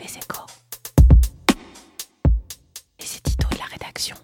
Les 0.00 0.16
échos. 0.16 0.46
Et 2.98 3.04
c'est 3.04 3.22
Tito 3.22 3.48
de 3.50 3.58
la 3.58 3.64
rédaction. 3.64 4.16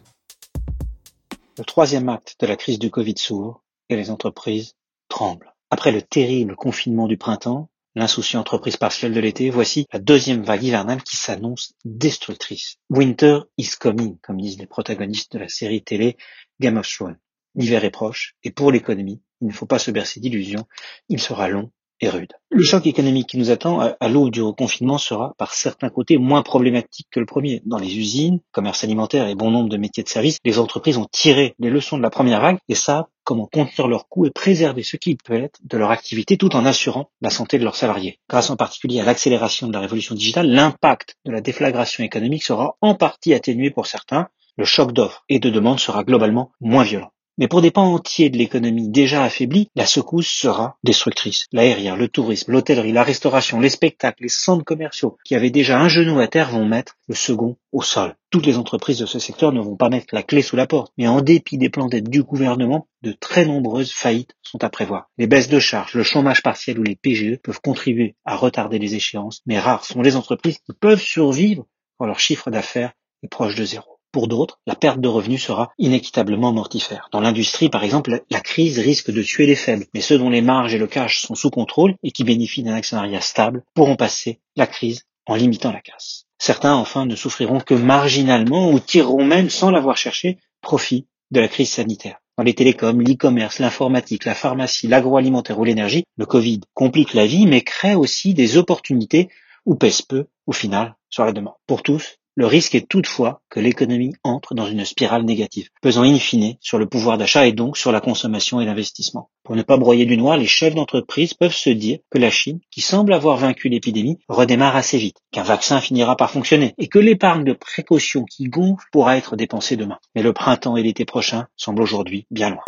Le 1.58 1.64
troisième 1.64 2.08
acte 2.08 2.36
de 2.40 2.46
la 2.46 2.56
crise 2.56 2.78
du 2.78 2.90
Covid 2.90 3.18
s'ouvre 3.18 3.62
et 3.90 3.96
les 3.96 4.10
entreprises 4.10 4.76
tremblent. 5.08 5.54
Après 5.70 5.92
le 5.92 6.00
terrible 6.00 6.56
confinement 6.56 7.06
du 7.06 7.18
printemps, 7.18 7.68
l'insouciante 7.94 8.46
entreprise 8.46 8.78
partielle 8.78 9.12
de 9.12 9.20
l'été, 9.20 9.50
voici 9.50 9.86
la 9.92 9.98
deuxième 9.98 10.42
vague 10.42 10.62
hivernale 10.62 11.02
qui 11.02 11.16
s'annonce 11.16 11.74
destructrice. 11.84 12.76
Winter 12.88 13.40
is 13.58 13.72
coming, 13.78 14.16
comme 14.22 14.40
disent 14.40 14.58
les 14.58 14.66
protagonistes 14.66 15.32
de 15.32 15.40
la 15.40 15.48
série 15.48 15.84
télé 15.84 16.16
Game 16.58 16.78
of 16.78 16.88
Thrones. 16.88 17.18
L'hiver 17.54 17.84
est 17.84 17.90
proche, 17.90 18.34
et 18.44 18.50
pour 18.50 18.72
l'économie, 18.72 19.20
il 19.42 19.48
ne 19.48 19.52
faut 19.52 19.66
pas 19.66 19.78
se 19.78 19.90
bercer 19.90 20.20
d'illusions, 20.20 20.66
il 21.10 21.20
sera 21.20 21.48
long 21.48 21.70
Le 22.02 22.62
choc 22.62 22.86
économique 22.86 23.28
qui 23.28 23.38
nous 23.38 23.50
attend 23.50 23.80
à 23.80 24.08
l'aube 24.08 24.30
du 24.30 24.42
reconfinement 24.42 24.98
sera, 24.98 25.34
par 25.38 25.54
certains 25.54 25.88
côtés, 25.88 26.18
moins 26.18 26.42
problématique 26.42 27.08
que 27.10 27.20
le 27.20 27.26
premier. 27.26 27.62
Dans 27.64 27.78
les 27.78 27.96
usines, 27.96 28.40
commerce 28.52 28.84
alimentaire 28.84 29.28
et 29.28 29.34
bon 29.34 29.50
nombre 29.50 29.70
de 29.70 29.78
métiers 29.78 30.02
de 30.02 30.08
service, 30.08 30.38
les 30.44 30.58
entreprises 30.58 30.98
ont 30.98 31.06
tiré 31.10 31.54
les 31.58 31.70
leçons 31.70 31.96
de 31.96 32.02
la 32.02 32.10
première 32.10 32.42
vague 32.42 32.58
et 32.68 32.74
savent 32.74 33.06
comment 33.24 33.46
contenir 33.46 33.88
leurs 33.88 34.08
coûts 34.08 34.26
et 34.26 34.30
préserver 34.30 34.82
ce 34.82 34.96
qui 34.98 35.16
peut 35.16 35.34
être 35.34 35.58
de 35.64 35.78
leur 35.78 35.90
activité 35.90 36.36
tout 36.36 36.54
en 36.54 36.66
assurant 36.66 37.10
la 37.22 37.30
santé 37.30 37.58
de 37.58 37.64
leurs 37.64 37.76
salariés. 37.76 38.18
Grâce 38.28 38.50
en 38.50 38.56
particulier 38.56 39.00
à 39.00 39.04
l'accélération 39.04 39.66
de 39.66 39.72
la 39.72 39.80
révolution 39.80 40.14
digitale, 40.14 40.50
l'impact 40.50 41.16
de 41.24 41.32
la 41.32 41.40
déflagration 41.40 42.04
économique 42.04 42.44
sera 42.44 42.76
en 42.82 42.94
partie 42.94 43.32
atténué 43.32 43.70
pour 43.70 43.86
certains. 43.86 44.28
Le 44.58 44.64
choc 44.64 44.92
d'offres 44.92 45.24
et 45.28 45.38
de 45.38 45.50
demande 45.50 45.80
sera 45.80 46.04
globalement 46.04 46.52
moins 46.60 46.84
violent. 46.84 47.10
Mais 47.38 47.48
pour 47.48 47.60
des 47.60 47.70
pans 47.70 47.92
entiers 47.92 48.30
de 48.30 48.38
l'économie 48.38 48.88
déjà 48.88 49.22
affaiblis, 49.22 49.68
la 49.74 49.84
secousse 49.84 50.28
sera 50.28 50.78
destructrice. 50.84 51.46
L'aérien, 51.52 51.94
le 51.94 52.08
tourisme, 52.08 52.52
l'hôtellerie, 52.52 52.92
la 52.92 53.02
restauration, 53.02 53.60
les 53.60 53.68
spectacles, 53.68 54.22
les 54.22 54.30
centres 54.30 54.64
commerciaux 54.64 55.18
qui 55.22 55.34
avaient 55.34 55.50
déjà 55.50 55.78
un 55.78 55.88
genou 55.88 56.18
à 56.18 56.28
terre 56.28 56.50
vont 56.50 56.64
mettre 56.64 56.96
le 57.08 57.14
second 57.14 57.56
au 57.72 57.82
sol. 57.82 58.16
Toutes 58.30 58.46
les 58.46 58.56
entreprises 58.56 59.00
de 59.00 59.06
ce 59.06 59.18
secteur 59.18 59.52
ne 59.52 59.60
vont 59.60 59.76
pas 59.76 59.90
mettre 59.90 60.14
la 60.14 60.22
clé 60.22 60.40
sous 60.40 60.56
la 60.56 60.66
porte, 60.66 60.92
mais 60.96 61.08
en 61.08 61.20
dépit 61.20 61.58
des 61.58 61.68
plans 61.68 61.88
d'aide 61.88 62.08
du 62.08 62.22
gouvernement, 62.22 62.88
de 63.02 63.12
très 63.12 63.44
nombreuses 63.44 63.92
faillites 63.92 64.34
sont 64.42 64.64
à 64.64 64.70
prévoir. 64.70 65.10
Les 65.18 65.26
baisses 65.26 65.48
de 65.48 65.58
charges, 65.58 65.94
le 65.94 66.04
chômage 66.04 66.42
partiel 66.42 66.78
ou 66.78 66.82
les 66.82 66.96
PGE 66.96 67.36
peuvent 67.42 67.60
contribuer 67.60 68.16
à 68.24 68.36
retarder 68.36 68.78
les 68.78 68.94
échéances, 68.94 69.42
mais 69.44 69.58
rares 69.58 69.84
sont 69.84 70.00
les 70.00 70.16
entreprises 70.16 70.58
qui 70.58 70.72
peuvent 70.72 71.02
survivre 71.02 71.66
quand 71.98 72.06
leur 72.06 72.18
chiffre 72.18 72.50
d'affaires 72.50 72.92
est 73.22 73.28
proche 73.28 73.56
de 73.56 73.64
zéro. 73.64 73.95
Pour 74.16 74.28
d'autres, 74.28 74.60
la 74.66 74.74
perte 74.74 74.98
de 74.98 75.08
revenus 75.08 75.44
sera 75.44 75.74
inéquitablement 75.76 76.50
mortifère. 76.50 77.10
Dans 77.12 77.20
l'industrie, 77.20 77.68
par 77.68 77.84
exemple, 77.84 78.22
la 78.30 78.40
crise 78.40 78.78
risque 78.78 79.10
de 79.10 79.22
tuer 79.22 79.44
les 79.44 79.54
faibles, 79.54 79.84
mais 79.92 80.00
ceux 80.00 80.16
dont 80.16 80.30
les 80.30 80.40
marges 80.40 80.74
et 80.74 80.78
le 80.78 80.86
cash 80.86 81.20
sont 81.20 81.34
sous 81.34 81.50
contrôle 81.50 81.96
et 82.02 82.12
qui 82.12 82.24
bénéficient 82.24 82.62
d'un 82.62 82.72
actionnariat 82.72 83.20
stable 83.20 83.62
pourront 83.74 83.96
passer 83.96 84.40
la 84.56 84.66
crise 84.66 85.02
en 85.26 85.34
limitant 85.34 85.70
la 85.70 85.82
casse. 85.82 86.24
Certains, 86.38 86.72
enfin, 86.72 87.04
ne 87.04 87.14
souffriront 87.14 87.60
que 87.60 87.74
marginalement 87.74 88.70
ou 88.70 88.80
tireront 88.80 89.22
même, 89.22 89.50
sans 89.50 89.70
l'avoir 89.70 89.98
cherché, 89.98 90.38
profit 90.62 91.06
de 91.30 91.40
la 91.40 91.48
crise 91.48 91.68
sanitaire. 91.68 92.16
Dans 92.38 92.44
les 92.44 92.54
télécoms, 92.54 92.98
l'e-commerce, 92.98 93.58
l'informatique, 93.58 94.24
la 94.24 94.34
pharmacie, 94.34 94.88
l'agroalimentaire 94.88 95.58
ou 95.58 95.64
l'énergie, 95.64 96.04
le 96.16 96.24
Covid 96.24 96.62
complique 96.72 97.12
la 97.12 97.26
vie 97.26 97.46
mais 97.46 97.60
crée 97.60 97.94
aussi 97.94 98.32
des 98.32 98.56
opportunités 98.56 99.28
ou 99.66 99.74
pèse 99.74 100.00
peu, 100.00 100.24
au 100.46 100.52
final, 100.52 100.96
sur 101.10 101.26
la 101.26 101.32
demande. 101.32 101.56
Pour 101.66 101.82
tous, 101.82 102.16
le 102.36 102.46
risque 102.46 102.74
est 102.74 102.86
toutefois 102.86 103.40
que 103.48 103.60
l'économie 103.60 104.12
entre 104.22 104.54
dans 104.54 104.66
une 104.66 104.84
spirale 104.84 105.24
négative, 105.24 105.70
pesant 105.80 106.02
in 106.02 106.18
fine 106.18 106.56
sur 106.60 106.78
le 106.78 106.86
pouvoir 106.86 107.16
d'achat 107.16 107.46
et 107.46 107.52
donc 107.52 107.78
sur 107.78 107.92
la 107.92 108.02
consommation 108.02 108.60
et 108.60 108.66
l'investissement. 108.66 109.30
Pour 109.42 109.56
ne 109.56 109.62
pas 109.62 109.78
broyer 109.78 110.04
du 110.04 110.18
noir, 110.18 110.36
les 110.36 110.46
chefs 110.46 110.74
d'entreprise 110.74 111.32
peuvent 111.32 111.54
se 111.54 111.70
dire 111.70 111.98
que 112.10 112.18
la 112.18 112.30
Chine, 112.30 112.60
qui 112.70 112.82
semble 112.82 113.14
avoir 113.14 113.38
vaincu 113.38 113.70
l'épidémie, 113.70 114.18
redémarre 114.28 114.76
assez 114.76 114.98
vite, 114.98 115.16
qu'un 115.32 115.44
vaccin 115.44 115.80
finira 115.80 116.14
par 116.14 116.30
fonctionner 116.30 116.74
et 116.76 116.88
que 116.88 116.98
l'épargne 116.98 117.44
de 117.44 117.54
précaution 117.54 118.24
qui 118.24 118.44
gonfle 118.44 118.84
pourra 118.92 119.16
être 119.16 119.34
dépensée 119.36 119.76
demain. 119.76 119.98
Mais 120.14 120.22
le 120.22 120.34
printemps 120.34 120.76
et 120.76 120.82
l'été 120.82 121.06
prochain 121.06 121.46
semblent 121.56 121.82
aujourd'hui 121.82 122.26
bien 122.30 122.50
loin. 122.50 122.64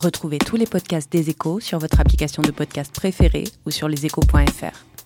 Retrouvez 0.00 0.38
tous 0.38 0.56
les 0.56 0.66
podcasts 0.66 1.10
des 1.10 1.30
échos 1.30 1.60
sur 1.60 1.78
votre 1.78 1.98
application 1.98 2.42
de 2.42 2.50
podcast 2.50 2.94
préférée 2.94 3.44
ou 3.64 3.70
sur 3.70 3.88
leséchos.fr. 3.88 4.97